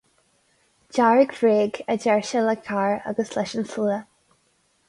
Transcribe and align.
Dearg-bhréag, 0.97 1.81
a 1.93 1.97
deir 2.05 2.23
sé 2.31 2.41
le 2.47 2.57
Carr 2.69 2.99
agus 3.13 3.33
leis 3.37 3.53
an 3.61 3.71
slua. 3.75 4.01